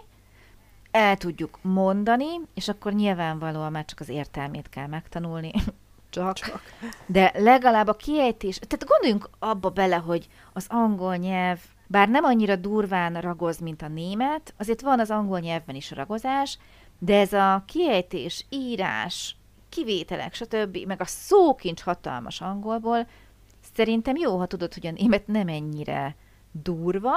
el 0.92 1.18
tudjuk 1.18 1.60
mondani, 1.62 2.28
és 2.54 2.68
akkor 2.68 2.94
nyilvánvalóan 2.94 3.72
már 3.72 3.86
csak 3.86 4.00
az 4.00 4.10
értelmét 4.10 4.70
kell 4.70 4.88
megtanulni. 4.88 5.52
Csak. 6.14 6.34
csak. 6.34 6.62
De 7.06 7.32
legalább 7.36 7.88
a 7.88 7.94
kiejtés, 7.94 8.60
tehát 8.60 8.86
gondoljunk 8.88 9.30
abba 9.40 9.70
bele, 9.70 9.96
hogy 9.96 10.28
az 10.54 10.66
angol 10.70 11.16
nyelv, 11.16 11.60
bár 11.88 12.10
nem 12.10 12.24
annyira 12.24 12.56
durván 12.56 13.22
ragoz, 13.22 13.60
mint 13.60 13.82
a 13.82 13.88
német, 13.88 14.54
azért 14.58 14.82
van 14.82 15.00
az 15.00 15.10
angol 15.10 15.40
nyelvben 15.40 15.76
is 15.76 15.92
ragozás, 15.92 16.58
de 17.00 17.20
ez 17.20 17.34
a 17.34 17.64
kiejtés, 17.68 18.46
írás, 18.50 19.36
kivételek, 19.70 20.34
stb., 20.34 20.78
meg 20.88 21.02
a 21.02 21.06
szókincs 21.06 21.82
hatalmas 21.82 22.42
angolból, 22.42 23.08
Szerintem 23.76 24.16
jó, 24.16 24.38
ha 24.38 24.46
tudod, 24.46 24.74
hogy 24.74 24.88
a 24.88 24.92
német 24.92 25.28
nem 25.28 25.48
ennyire 25.48 26.16
durva, 26.52 27.14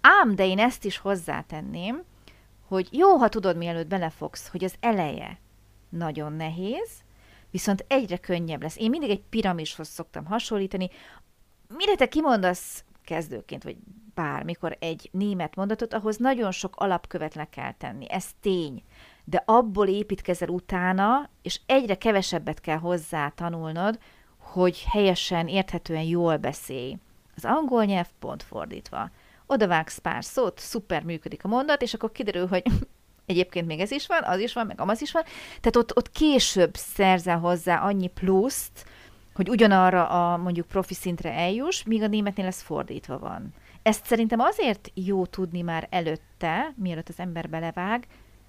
ám, 0.00 0.34
de 0.34 0.46
én 0.46 0.58
ezt 0.58 0.84
is 0.84 0.96
hozzátenném, 0.96 2.02
hogy 2.68 2.88
jó, 2.90 3.16
ha 3.16 3.28
tudod, 3.28 3.56
mielőtt 3.56 3.86
belefogsz, 3.86 4.48
hogy 4.48 4.64
az 4.64 4.74
eleje 4.80 5.38
nagyon 5.88 6.32
nehéz, 6.32 6.90
viszont 7.52 7.84
egyre 7.88 8.16
könnyebb 8.16 8.62
lesz. 8.62 8.76
Én 8.76 8.90
mindig 8.90 9.10
egy 9.10 9.22
piramishoz 9.30 9.88
szoktam 9.88 10.24
hasonlítani. 10.24 10.90
Mire 11.68 11.94
te 11.94 12.08
kimondasz 12.08 12.84
kezdőként, 13.04 13.62
vagy 13.62 13.76
bármikor 14.14 14.76
egy 14.80 15.08
német 15.12 15.54
mondatot, 15.54 15.94
ahhoz 15.94 16.16
nagyon 16.16 16.50
sok 16.50 16.76
alapkövet 16.76 17.34
le 17.34 17.48
kell 17.50 17.72
tenni. 17.72 18.10
Ez 18.10 18.26
tény. 18.40 18.82
De 19.24 19.42
abból 19.46 19.88
építkezel 19.88 20.48
utána, 20.48 21.30
és 21.42 21.60
egyre 21.66 21.94
kevesebbet 21.94 22.60
kell 22.60 22.78
hozzá 22.78 23.28
tanulnod, 23.28 23.98
hogy 24.38 24.84
helyesen, 24.90 25.48
érthetően 25.48 26.02
jól 26.02 26.36
beszélj. 26.36 26.96
Az 27.36 27.44
angol 27.44 27.84
nyelv 27.84 28.08
pont 28.18 28.42
fordítva. 28.42 29.10
Oda 29.46 29.66
vágsz 29.66 29.98
pár 29.98 30.24
szót, 30.24 30.58
szuper 30.58 31.02
működik 31.02 31.44
a 31.44 31.48
mondat, 31.48 31.82
és 31.82 31.94
akkor 31.94 32.12
kiderül, 32.12 32.46
hogy 32.46 32.62
egyébként 33.26 33.66
még 33.66 33.80
ez 33.80 33.90
is 33.90 34.06
van, 34.06 34.22
az 34.22 34.38
is 34.38 34.52
van, 34.52 34.66
meg 34.66 34.80
amaz 34.80 35.00
is 35.00 35.12
van. 35.12 35.22
Tehát 35.46 35.76
ott, 35.76 35.96
ott 35.96 36.10
később 36.10 36.74
szerzel 36.74 37.38
hozzá 37.38 37.76
annyi 37.76 38.08
pluszt, 38.08 38.84
hogy 39.34 39.48
ugyanarra 39.48 40.06
a 40.06 40.36
mondjuk 40.36 40.66
profi 40.66 40.94
szintre 40.94 41.32
eljuss, 41.32 41.82
míg 41.82 42.02
a 42.02 42.06
németnél 42.06 42.46
ez 42.46 42.60
fordítva 42.60 43.18
van. 43.18 43.54
Ezt 43.82 44.06
szerintem 44.06 44.40
azért 44.40 44.90
jó 44.94 45.26
tudni 45.26 45.62
már 45.62 45.86
előtte, 45.90 46.72
mielőtt 46.76 47.08
az 47.08 47.18
ember 47.18 47.48
belevág, 47.48 48.06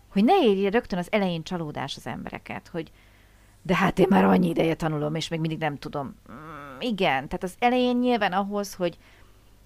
hogy 0.09 0.23
ne 0.23 0.43
érje 0.43 0.69
rögtön 0.69 0.99
az 0.99 1.07
elején 1.11 1.43
csalódás 1.43 1.95
az 1.95 2.07
embereket, 2.07 2.67
hogy 2.67 2.91
de 3.65 3.75
hát 3.75 3.99
én 3.99 4.07
már 4.09 4.23
annyi 4.23 4.49
ideje 4.49 4.75
tanulom, 4.75 5.15
és 5.15 5.27
még 5.27 5.39
mindig 5.39 5.57
nem 5.57 5.77
tudom. 5.77 6.15
Mm, 6.31 6.79
igen, 6.79 7.27
tehát 7.27 7.43
az 7.43 7.55
elején 7.59 7.97
nyilván 7.97 8.33
ahhoz, 8.33 8.73
hogy 8.73 8.97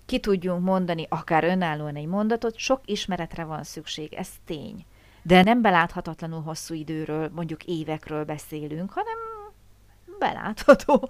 ki 0.05 0.19
tudjunk 0.19 0.63
mondani 0.63 1.05
akár 1.09 1.43
önállóan 1.43 1.95
egy 1.95 2.05
mondatot, 2.05 2.57
sok 2.57 2.81
ismeretre 2.85 3.43
van 3.43 3.63
szükség, 3.63 4.13
ez 4.13 4.29
tény. 4.45 4.85
De 5.27 5.43
nem 5.43 5.61
beláthatatlanul 5.61 6.41
hosszú 6.41 6.73
időről, 6.73 7.29
mondjuk 7.33 7.63
évekről 7.63 8.25
beszélünk, 8.25 8.91
hanem 8.91 9.17
belátható 10.19 11.09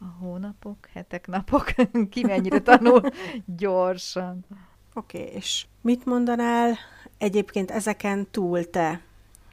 a 0.00 0.04
hónapok, 0.04 0.88
hetek, 0.92 1.26
napok, 1.26 1.74
ki 2.10 2.24
mennyire 2.24 2.60
tanul 2.60 3.02
gyorsan. 3.44 4.44
Oké, 4.94 5.20
okay, 5.20 5.34
és 5.34 5.66
mit 5.80 6.04
mondanál 6.04 6.76
egyébként 7.18 7.70
ezeken 7.70 8.30
túl 8.30 8.70
te, 8.70 9.00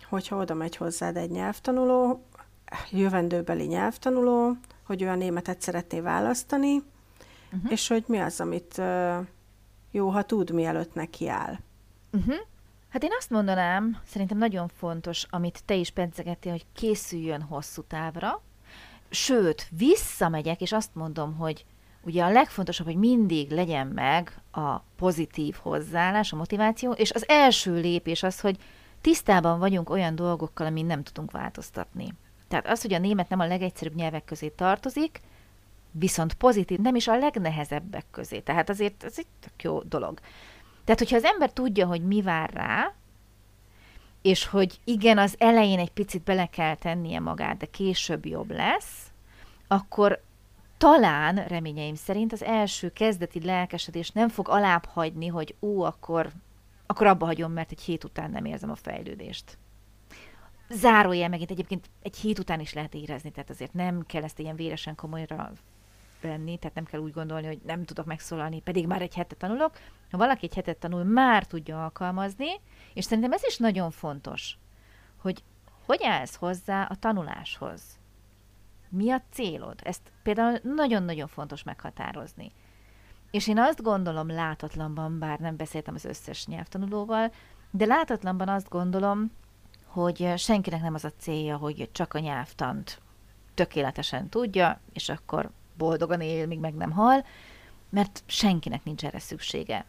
hogyha 0.09 0.37
oda 0.37 0.53
megy 0.53 0.75
hozzád 0.75 1.17
egy 1.17 1.31
nyelvtanuló, 1.31 2.23
jövendőbeli 2.91 3.65
nyelvtanuló, 3.65 4.57
hogy 4.83 5.03
olyan 5.03 5.17
németet 5.17 5.61
szeretné 5.61 5.99
választani, 5.99 6.75
uh-huh. 6.75 7.71
és 7.71 7.87
hogy 7.87 8.03
mi 8.07 8.17
az, 8.17 8.39
amit 8.39 8.81
jó, 9.91 10.09
ha 10.09 10.23
tud, 10.23 10.51
mielőtt 10.51 10.93
neki 10.93 11.27
áll. 11.27 11.59
Uh-huh. 12.11 12.35
Hát 12.95 13.03
én 13.03 13.15
azt 13.17 13.29
mondanám, 13.29 14.01
szerintem 14.05 14.37
nagyon 14.37 14.67
fontos, 14.67 15.25
amit 15.29 15.63
te 15.65 15.73
is 15.73 15.89
pedzegettél, 15.89 16.51
hogy 16.51 16.65
készüljön 16.73 17.41
hosszú 17.41 17.81
távra, 17.81 18.41
sőt, 19.09 19.67
visszamegyek, 19.77 20.61
és 20.61 20.71
azt 20.71 20.95
mondom, 20.95 21.35
hogy 21.35 21.65
ugye 22.01 22.23
a 22.23 22.31
legfontosabb, 22.31 22.85
hogy 22.85 22.95
mindig 22.95 23.51
legyen 23.51 23.87
meg 23.87 24.41
a 24.51 24.77
pozitív 24.77 25.55
hozzáállás, 25.55 26.33
a 26.33 26.35
motiváció, 26.35 26.91
és 26.91 27.11
az 27.11 27.27
első 27.27 27.79
lépés 27.79 28.23
az, 28.23 28.39
hogy 28.39 28.57
tisztában 29.01 29.59
vagyunk 29.59 29.89
olyan 29.89 30.15
dolgokkal, 30.15 30.67
amin 30.67 30.85
nem 30.85 31.03
tudunk 31.03 31.31
változtatni. 31.31 32.13
Tehát 32.47 32.67
az, 32.67 32.81
hogy 32.81 32.93
a 32.93 32.99
német 32.99 33.29
nem 33.29 33.39
a 33.39 33.47
legegyszerűbb 33.47 33.95
nyelvek 33.95 34.25
közé 34.25 34.47
tartozik, 34.47 35.21
viszont 35.91 36.33
pozitív, 36.33 36.79
nem 36.79 36.95
is 36.95 37.07
a 37.07 37.17
legnehezebbek 37.17 38.05
közé. 38.11 38.39
Tehát 38.39 38.69
azért 38.69 39.03
ez 39.03 39.13
egy 39.17 39.27
tök 39.39 39.63
jó 39.63 39.81
dolog. 39.81 40.19
Tehát, 40.85 40.99
hogyha 40.99 41.15
az 41.15 41.23
ember 41.23 41.51
tudja, 41.51 41.87
hogy 41.87 42.01
mi 42.01 42.21
vár 42.21 42.49
rá, 42.53 42.93
és 44.21 44.45
hogy 44.45 44.79
igen, 44.83 45.17
az 45.17 45.35
elején 45.37 45.79
egy 45.79 45.91
picit 45.91 46.23
bele 46.23 46.45
kell 46.45 46.75
tennie 46.75 47.19
magát, 47.19 47.57
de 47.57 47.65
később 47.65 48.25
jobb 48.25 48.51
lesz, 48.51 49.11
akkor 49.67 50.21
talán, 50.77 51.35
reményeim 51.47 51.95
szerint, 51.95 52.33
az 52.33 52.43
első 52.43 52.91
kezdeti 52.93 53.45
lelkesedés 53.45 54.09
nem 54.09 54.29
fog 54.29 54.49
alább 54.49 54.85
hagyni, 54.85 55.27
hogy 55.27 55.55
ú, 55.59 55.81
akkor, 55.81 56.31
akkor 56.85 57.07
abba 57.07 57.25
hagyom, 57.25 57.51
mert 57.51 57.71
egy 57.71 57.81
hét 57.81 58.03
után 58.03 58.31
nem 58.31 58.45
érzem 58.45 58.71
a 58.71 58.75
fejlődést. 58.75 59.57
Zárójel 60.69 61.29
megint 61.29 61.51
egyébként 61.51 61.89
egy 62.01 62.15
hét 62.15 62.39
után 62.39 62.59
is 62.59 62.73
lehet 62.73 62.93
érezni, 62.93 63.31
tehát 63.31 63.49
azért 63.49 63.73
nem 63.73 64.05
kell 64.05 64.23
ezt 64.23 64.39
ilyen 64.39 64.55
véresen 64.55 64.95
komolyra 64.95 65.51
venni, 66.25 66.57
tehát 66.57 66.75
nem 66.75 66.85
kell 66.85 66.99
úgy 66.99 67.13
gondolni, 67.13 67.47
hogy 67.47 67.59
nem 67.65 67.83
tudok 67.83 68.05
megszólalni, 68.05 68.61
pedig 68.61 68.87
már 68.87 69.01
egy 69.01 69.15
hetet 69.15 69.37
tanulok. 69.37 69.77
Ha 70.11 70.17
valaki 70.17 70.45
egy 70.45 70.55
hetet 70.55 70.77
tanul, 70.77 71.03
már 71.03 71.45
tudja 71.45 71.83
alkalmazni, 71.83 72.49
és 72.93 73.03
szerintem 73.05 73.31
ez 73.31 73.43
is 73.43 73.57
nagyon 73.57 73.91
fontos, 73.91 74.57
hogy 75.17 75.43
hogy 75.85 76.03
állsz 76.03 76.35
hozzá 76.35 76.83
a 76.83 76.95
tanuláshoz. 76.95 77.81
Mi 78.89 79.11
a 79.11 79.21
célod? 79.31 79.79
Ezt 79.83 80.11
például 80.23 80.59
nagyon-nagyon 80.63 81.27
fontos 81.27 81.63
meghatározni. 81.63 82.51
És 83.31 83.47
én 83.47 83.59
azt 83.59 83.81
gondolom 83.81 84.27
látatlanban, 84.27 85.19
bár 85.19 85.39
nem 85.39 85.55
beszéltem 85.55 85.93
az 85.93 86.05
összes 86.05 86.45
nyelvtanulóval, 86.45 87.31
de 87.71 87.85
látatlanban 87.85 88.49
azt 88.49 88.69
gondolom, 88.69 89.31
hogy 89.85 90.33
senkinek 90.37 90.81
nem 90.81 90.93
az 90.93 91.05
a 91.05 91.11
célja, 91.17 91.57
hogy 91.57 91.89
csak 91.91 92.13
a 92.13 92.19
nyelvtant 92.19 93.01
tökéletesen 93.53 94.29
tudja, 94.29 94.79
és 94.93 95.09
akkor 95.09 95.49
boldogan 95.77 96.21
él, 96.21 96.47
míg 96.47 96.59
meg 96.59 96.73
nem 96.73 96.91
hal, 96.91 97.25
mert 97.89 98.23
senkinek 98.25 98.83
nincs 98.83 99.05
erre 99.05 99.19
szüksége. 99.19 99.85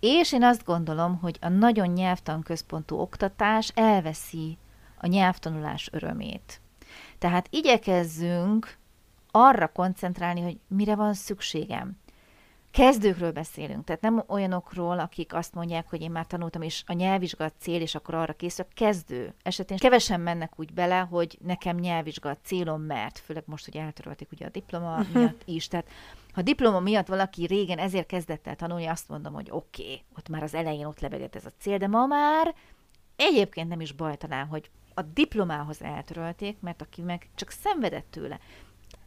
És 0.00 0.32
én 0.32 0.42
azt 0.42 0.64
gondolom, 0.64 1.18
hogy 1.18 1.38
a 1.40 1.48
nagyon 1.48 1.88
nyelvtan 1.88 2.42
központú 2.42 2.96
oktatás 2.96 3.68
elveszi 3.74 4.58
a 4.96 5.06
nyelvtanulás 5.06 5.88
örömét. 5.92 6.60
Tehát 7.18 7.46
igyekezzünk 7.50 8.76
arra 9.30 9.68
koncentrálni, 9.68 10.40
hogy 10.40 10.58
mire 10.66 10.94
van 10.94 11.14
szükségem. 11.14 11.96
Kezdőkről 12.74 13.32
beszélünk, 13.32 13.84
tehát 13.84 14.00
nem 14.00 14.24
olyanokról, 14.26 14.98
akik 14.98 15.34
azt 15.34 15.54
mondják, 15.54 15.88
hogy 15.90 16.02
én 16.02 16.10
már 16.10 16.26
tanultam, 16.26 16.62
és 16.62 16.82
a 16.86 16.92
nyelvvizsgat 16.92 17.54
cél, 17.58 17.80
és 17.80 17.94
akkor 17.94 18.14
arra 18.14 18.32
készülök. 18.32 18.72
Kezdő 18.72 19.34
esetén 19.42 19.76
kevesen 19.76 20.20
mennek 20.20 20.52
úgy 20.56 20.72
bele, 20.72 20.98
hogy 20.98 21.38
nekem 21.42 21.76
nyelvvizsgat 21.76 22.38
célom, 22.44 22.82
mert 22.82 23.18
főleg 23.18 23.42
most, 23.46 23.64
hogy 23.64 23.76
eltörölték 23.76 24.32
ugye 24.32 24.46
a 24.46 24.50
diploma 24.50 24.98
uh-huh. 24.98 25.14
miatt 25.14 25.42
is, 25.44 25.68
tehát 25.68 25.88
ha 26.32 26.42
diploma 26.42 26.80
miatt 26.80 27.06
valaki 27.06 27.46
régen 27.46 27.78
ezért 27.78 28.06
kezdett 28.06 28.46
el 28.46 28.56
tanulni, 28.56 28.86
azt 28.86 29.08
mondom, 29.08 29.32
hogy 29.32 29.48
oké, 29.50 29.82
okay, 29.82 30.02
ott 30.16 30.28
már 30.28 30.42
az 30.42 30.54
elején 30.54 30.86
ott 30.86 31.00
lebegett 31.00 31.34
ez 31.34 31.46
a 31.46 31.52
cél, 31.58 31.78
de 31.78 31.86
ma 31.86 32.06
már 32.06 32.54
egyébként 33.16 33.68
nem 33.68 33.80
is 33.80 33.92
baj 33.92 34.16
talán, 34.16 34.46
hogy 34.46 34.70
a 34.94 35.02
diplomához 35.02 35.82
eltörölték, 35.82 36.60
mert 36.60 36.82
aki 36.82 37.02
meg 37.02 37.28
csak 37.34 37.50
szenvedett 37.50 38.06
tőle, 38.10 38.38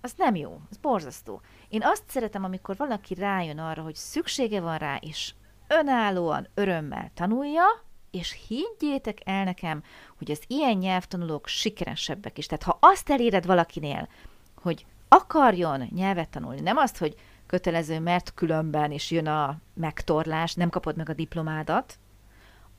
az 0.02 0.14
nem 0.18 0.36
jó, 0.36 0.62
az 0.70 0.78
borzasztó. 0.78 1.42
Én 1.70 1.82
azt 1.84 2.04
szeretem, 2.08 2.44
amikor 2.44 2.76
valaki 2.76 3.14
rájön 3.14 3.60
arra, 3.60 3.82
hogy 3.82 3.96
szüksége 3.96 4.62
van 4.62 4.78
rá, 4.78 4.96
és 4.96 5.34
önállóan, 5.68 6.48
örömmel 6.54 7.12
tanulja, 7.14 7.66
és 8.12 8.46
higgyétek 8.48 9.18
el 9.26 9.44
nekem, 9.44 9.84
hogy 10.18 10.32
az 10.32 10.42
ilyen 10.48 10.78
nyelvtanulók 10.78 11.48
sikeresebbek 11.48 12.38
is. 12.38 12.46
Tehát 12.46 12.64
ha 12.64 12.78
azt 12.82 13.10
eléred 13.10 13.46
valakinél, 13.46 14.08
hogy 14.56 14.86
akarjon 15.08 15.88
nyelvet 15.90 16.30
tanulni, 16.30 16.60
nem 16.60 16.78
azt, 16.78 16.98
hogy 16.98 17.16
kötelező, 17.46 18.00
mert 18.00 18.34
különben 18.34 18.92
is 18.92 19.12
jön 19.12 19.28
a 19.28 19.58
megtorlás, 19.74 20.54
nem 20.54 20.70
kapod 20.70 20.96
meg 20.96 21.10
a 21.10 21.14
diplomádat, 21.14 22.00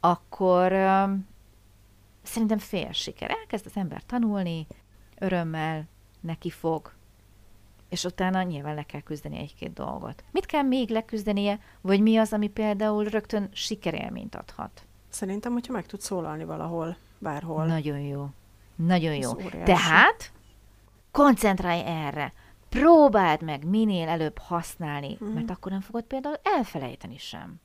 akkor 0.00 0.72
szerintem 2.22 2.58
fél 2.58 2.92
siker. 2.92 3.30
Elkezd 3.30 3.66
az 3.66 3.76
ember 3.76 4.02
tanulni, 4.02 4.66
örömmel 5.18 5.88
neki 6.20 6.50
fog, 6.50 6.92
és 7.88 8.04
utána 8.04 8.42
nyilván 8.42 8.74
le 8.74 8.82
kell 8.82 9.00
küzdeni 9.00 9.38
egy-két 9.38 9.72
dolgot. 9.72 10.24
Mit 10.30 10.46
kell 10.46 10.62
még 10.62 10.90
leküzdenie, 10.90 11.58
vagy 11.80 12.00
mi 12.00 12.16
az, 12.16 12.32
ami 12.32 12.48
például 12.48 13.04
rögtön 13.04 13.48
sikerélményt 13.52 14.34
adhat? 14.34 14.82
Szerintem, 15.08 15.52
hogyha 15.52 15.72
meg 15.72 15.86
tud 15.86 16.00
szólalni 16.00 16.44
valahol, 16.44 16.96
bárhol. 17.18 17.66
Nagyon 17.66 17.98
jó. 17.98 18.28
Nagyon 18.74 19.14
jó. 19.14 19.34
Tehát 19.64 20.32
koncentrálj 21.10 21.82
erre. 21.86 22.32
Próbáld 22.68 23.42
meg 23.42 23.64
minél 23.64 24.08
előbb 24.08 24.38
használni, 24.38 25.18
mm. 25.24 25.28
mert 25.28 25.50
akkor 25.50 25.72
nem 25.72 25.80
fogod 25.80 26.02
például 26.02 26.36
elfelejteni 26.42 27.18
sem. 27.18 27.60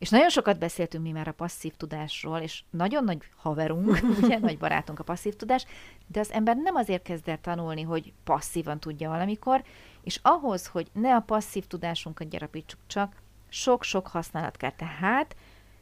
És 0.00 0.08
nagyon 0.08 0.28
sokat 0.28 0.58
beszéltünk 0.58 1.04
mi 1.04 1.10
már 1.10 1.28
a 1.28 1.32
passzív 1.32 1.72
tudásról, 1.76 2.38
és 2.38 2.62
nagyon 2.70 3.04
nagy 3.04 3.18
haverunk, 3.36 3.98
ugye, 4.22 4.38
nagy 4.38 4.58
barátunk 4.58 4.98
a 4.98 5.04
passzív 5.04 5.36
tudás, 5.36 5.64
de 6.06 6.20
az 6.20 6.32
ember 6.32 6.56
nem 6.56 6.74
azért 6.74 7.02
kezd 7.02 7.28
el 7.28 7.40
tanulni, 7.40 7.82
hogy 7.82 8.12
passzívan 8.24 8.80
tudja 8.80 9.08
valamikor, 9.08 9.62
és 10.02 10.20
ahhoz, 10.22 10.66
hogy 10.66 10.90
ne 10.92 11.14
a 11.14 11.20
passzív 11.20 11.66
tudásunkat 11.66 12.28
gyarapítsuk 12.28 12.80
csak, 12.86 13.22
sok-sok 13.48 14.06
használat 14.06 14.56
kell. 14.56 14.70
Tehát 14.70 15.36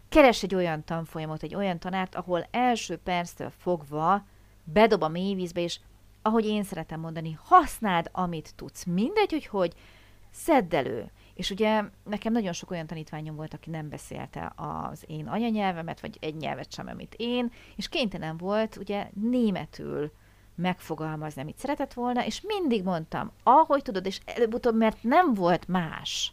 keres 0.09 0.43
egy 0.43 0.55
olyan 0.55 0.85
tanfolyamot, 0.85 1.43
egy 1.43 1.55
olyan 1.55 1.79
tanárt, 1.79 2.15
ahol 2.15 2.47
első 2.51 2.97
perctől 2.97 3.51
fogva 3.59 4.25
bedob 4.65 5.03
a 5.03 5.09
mélyvízbe, 5.09 5.61
és 5.61 5.81
ahogy 6.23 6.47
én 6.47 6.63
szeretem 6.63 7.01
mondani, 7.01 7.39
használd, 7.43 8.09
amit 8.13 8.53
tudsz. 8.57 8.85
Mindegy, 8.85 9.31
hogy 9.31 9.47
hogy, 9.47 9.75
szedd 10.31 10.75
elő. 10.75 11.11
És 11.39 11.51
ugye 11.51 11.83
nekem 12.05 12.33
nagyon 12.33 12.53
sok 12.53 12.71
olyan 12.71 12.87
tanítványom 12.87 13.37
volt, 13.37 13.55
aki 13.55 13.71
nem 13.71 13.89
beszélte 13.89 14.53
az 14.57 15.05
én 15.07 15.27
anyanyelvemet, 15.27 16.01
vagy 16.01 16.17
egy 16.21 16.37
nyelvet 16.37 16.73
sem, 16.73 16.87
amit 16.87 17.15
én, 17.17 17.53
és 17.77 17.89
kénytelen 17.89 18.37
volt 18.37 18.77
ugye 18.77 19.11
németül 19.15 20.13
megfogalmazni, 20.55 21.41
amit 21.43 21.59
szeretett 21.59 21.93
volna, 21.93 22.25
és 22.25 22.41
mindig 22.41 22.83
mondtam, 22.83 23.33
ahogy 23.43 23.83
tudod, 23.83 24.07
és 24.07 24.21
előbb-utóbb, 24.25 24.77
mert 24.77 25.03
nem 25.03 25.35
volt 25.35 25.69
más. 25.69 26.33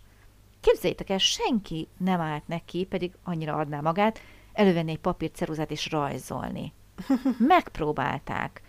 Képzeljétek 0.60 1.10
el, 1.10 1.18
senki 1.18 1.88
nem 1.98 2.20
állt 2.20 2.48
neki, 2.48 2.86
pedig 2.86 3.14
annyira 3.24 3.56
adná 3.56 3.82
magát, 3.82 4.20
elővenni 4.54 4.92
egy 4.92 5.00
papírt, 5.00 5.36
ceruzát 5.36 5.72
és 5.72 5.92
rajzolni. 5.92 6.74
Megpróbálták, 7.38 8.62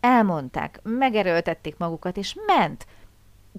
elmondták, 0.00 0.80
megerőltették 0.82 1.76
magukat, 1.76 2.16
és 2.16 2.36
ment 2.46 2.86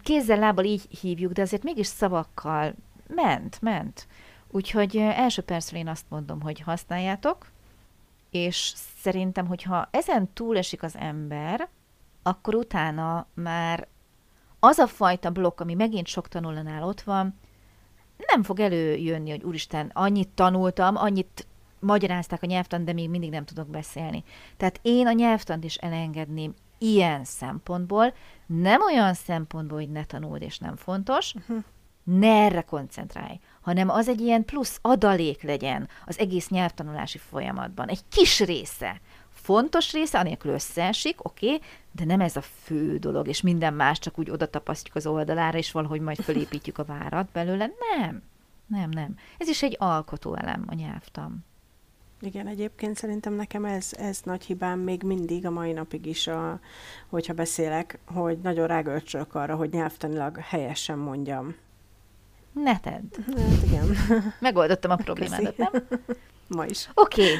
kézzel, 0.03 0.37
lábbal 0.39 0.65
így 0.65 0.99
hívjuk, 1.01 1.31
de 1.31 1.41
azért 1.41 1.63
mégis 1.63 1.87
szavakkal 1.87 2.73
ment, 3.07 3.61
ment. 3.61 4.07
Úgyhogy 4.47 4.97
első 4.97 5.41
percről 5.41 5.79
én 5.79 5.87
azt 5.87 6.05
mondom, 6.09 6.41
hogy 6.41 6.59
használjátok, 6.59 7.51
és 8.29 8.73
szerintem, 9.01 9.47
hogyha 9.47 9.87
ezen 9.91 10.29
túlesik 10.33 10.83
az 10.83 10.95
ember, 10.95 11.69
akkor 12.23 12.55
utána 12.55 13.27
már 13.33 13.87
az 14.59 14.77
a 14.77 14.87
fajta 14.87 15.29
blokk, 15.29 15.59
ami 15.59 15.73
megint 15.73 16.07
sok 16.07 16.27
tanulónál 16.27 16.83
ott 16.83 17.01
van, 17.01 17.39
nem 18.27 18.43
fog 18.43 18.59
előjönni, 18.59 19.29
hogy 19.29 19.43
úristen, 19.43 19.91
annyit 19.93 20.29
tanultam, 20.29 20.95
annyit 20.95 21.47
magyarázták 21.79 22.43
a 22.43 22.45
nyelvtan, 22.45 22.85
de 22.85 22.93
még 22.93 23.09
mindig 23.09 23.29
nem 23.29 23.45
tudok 23.45 23.67
beszélni. 23.67 24.23
Tehát 24.57 24.79
én 24.81 25.07
a 25.07 25.11
nyelvtant 25.11 25.63
is 25.63 25.75
elengedném 25.75 26.53
ilyen 26.81 27.23
szempontból, 27.23 28.13
nem 28.45 28.81
olyan 28.81 29.13
szempontból, 29.13 29.77
hogy 29.77 29.89
ne 29.89 30.05
tanuld 30.05 30.41
és 30.41 30.57
nem 30.57 30.75
fontos, 30.75 31.33
uh-huh. 31.33 31.63
ne 32.03 32.43
erre 32.43 32.61
koncentrálj, 32.61 33.39
hanem 33.61 33.89
az 33.89 34.07
egy 34.07 34.21
ilyen 34.21 34.45
plusz 34.45 34.79
adalék 34.81 35.41
legyen 35.41 35.89
az 36.05 36.19
egész 36.19 36.49
nyelvtanulási 36.49 37.17
folyamatban. 37.17 37.87
Egy 37.87 38.01
kis 38.09 38.39
része. 38.39 39.01
Fontos 39.29 39.91
része, 39.91 40.19
anélkül 40.19 40.51
összeesik, 40.51 41.25
oké, 41.25 41.45
okay, 41.45 41.61
de 41.91 42.05
nem 42.05 42.21
ez 42.21 42.35
a 42.35 42.41
fő 42.41 42.97
dolog, 42.97 43.27
és 43.27 43.41
minden 43.41 43.73
más 43.73 43.99
csak 43.99 44.19
úgy 44.19 44.29
oda 44.29 44.49
tapasztjuk 44.49 44.95
az 44.95 45.05
oldalára, 45.07 45.57
és 45.57 45.71
valahogy 45.71 46.01
majd 46.01 46.21
fölépítjük 46.21 46.77
a 46.77 46.85
várat 46.85 47.29
belőle. 47.31 47.69
Nem, 47.97 48.21
nem, 48.67 48.89
nem. 48.89 49.15
Ez 49.37 49.47
is 49.47 49.63
egy 49.63 49.75
alkotóelem 49.79 50.65
a 50.67 50.73
nyelvtan. 50.73 51.45
Igen, 52.21 52.47
egyébként 52.47 52.97
szerintem 52.97 53.33
nekem 53.33 53.65
ez, 53.65 53.93
ez 53.97 54.21
nagy 54.23 54.45
hibám 54.45 54.79
még 54.79 55.03
mindig 55.03 55.45
a 55.45 55.49
mai 55.49 55.71
napig 55.71 56.05
is, 56.05 56.27
a, 56.27 56.59
hogyha 57.09 57.33
beszélek, 57.33 57.99
hogy 58.05 58.39
nagyon 58.39 58.67
rágölcsölök 58.67 59.35
arra, 59.35 59.55
hogy 59.55 59.69
nyelvtanilag 59.71 60.37
helyesen 60.37 60.97
mondjam. 60.97 61.55
Ne 62.51 62.79
tedd. 62.79 63.15
Hát 63.35 63.63
igen. 63.63 63.95
Megoldottam 64.39 64.91
a 64.91 64.95
problémádat, 64.95 65.57
nem? 65.57 65.71
Ma 66.55 66.65
is. 66.65 66.89
Oké. 66.93 67.21
Okay. 67.21 67.35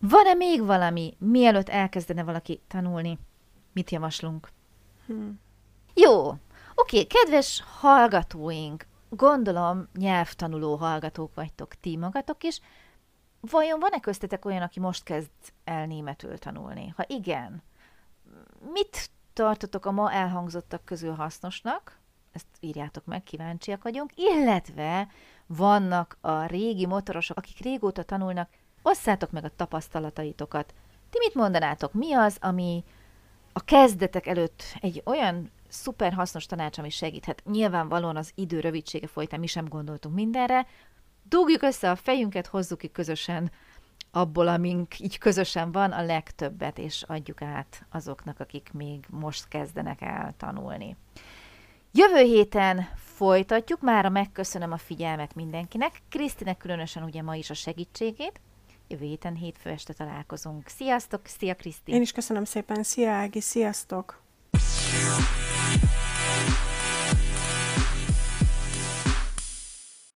Van-e 0.00 0.34
még 0.34 0.64
valami, 0.64 1.14
mielőtt 1.18 1.68
elkezdene 1.68 2.22
valaki 2.22 2.60
tanulni? 2.68 3.18
Mit 3.72 3.90
javaslunk? 3.90 4.48
Hmm. 5.06 5.40
Jó. 5.94 6.28
Oké, 6.28 6.38
okay. 6.74 7.06
kedves 7.06 7.64
hallgatóink, 7.78 8.86
gondolom 9.08 9.88
nyelvtanuló 9.98 10.74
hallgatók 10.74 11.34
vagytok 11.34 11.74
ti 11.74 11.96
magatok 11.96 12.42
is, 12.42 12.60
Vajon 13.40 13.80
van-e 13.80 14.00
köztetek 14.00 14.44
olyan, 14.44 14.62
aki 14.62 14.80
most 14.80 15.02
kezd 15.02 15.30
el 15.64 15.86
németül 15.86 16.38
tanulni? 16.38 16.92
Ha 16.96 17.04
igen, 17.06 17.62
mit 18.72 19.10
tartotok 19.32 19.86
a 19.86 19.90
ma 19.90 20.12
elhangzottak 20.12 20.84
közül 20.84 21.14
hasznosnak? 21.14 21.98
Ezt 22.32 22.46
írjátok 22.60 23.04
meg, 23.04 23.22
kíváncsiak 23.22 23.82
vagyunk. 23.82 24.10
Illetve 24.14 25.08
vannak 25.46 26.18
a 26.20 26.46
régi 26.46 26.86
motorosok, 26.86 27.36
akik 27.36 27.58
régóta 27.58 28.02
tanulnak, 28.02 28.50
osszátok 28.82 29.30
meg 29.30 29.44
a 29.44 29.56
tapasztalataitokat. 29.56 30.74
Ti 31.10 31.18
mit 31.18 31.34
mondanátok? 31.34 31.92
Mi 31.92 32.12
az, 32.12 32.36
ami 32.40 32.84
a 33.52 33.64
kezdetek 33.64 34.26
előtt 34.26 34.62
egy 34.80 35.02
olyan 35.04 35.50
szuper 35.68 36.12
hasznos 36.12 36.46
tanács, 36.46 36.78
ami 36.78 36.90
segíthet. 36.90 37.42
Nyilvánvalóan 37.44 38.16
az 38.16 38.32
idő 38.34 38.60
rövidsége 38.60 39.06
folytán 39.06 39.40
mi 39.40 39.46
sem 39.46 39.68
gondoltunk 39.68 40.14
mindenre, 40.14 40.66
dugjuk 41.30 41.62
össze 41.62 41.90
a 41.90 41.96
fejünket, 41.96 42.46
hozzuk 42.46 42.78
ki 42.78 42.90
közösen 42.90 43.50
abból, 44.10 44.48
amink 44.48 44.98
így 44.98 45.18
közösen 45.18 45.72
van, 45.72 45.92
a 45.92 46.02
legtöbbet, 46.02 46.78
és 46.78 47.02
adjuk 47.02 47.42
át 47.42 47.86
azoknak, 47.90 48.40
akik 48.40 48.70
még 48.72 49.04
most 49.10 49.48
kezdenek 49.48 50.00
el 50.00 50.34
tanulni. 50.36 50.96
Jövő 51.92 52.22
héten 52.22 52.88
folytatjuk, 52.94 53.80
már 53.80 54.08
megköszönöm 54.08 54.72
a 54.72 54.76
figyelmet 54.76 55.34
mindenkinek, 55.34 56.02
Krisztinek 56.08 56.56
különösen 56.56 57.02
ugye 57.02 57.22
ma 57.22 57.34
is 57.34 57.50
a 57.50 57.54
segítségét, 57.54 58.40
jövő 58.88 59.04
héten 59.04 59.34
hétfő 59.34 59.70
este 59.70 59.92
találkozunk. 59.92 60.68
Sziasztok, 60.68 61.20
szia 61.26 61.54
Kriszti! 61.54 61.92
Én 61.92 62.00
is 62.00 62.12
köszönöm 62.12 62.44
szépen, 62.44 62.82
szia 62.82 63.10
Ági, 63.10 63.40
sziasztok! 63.40 64.22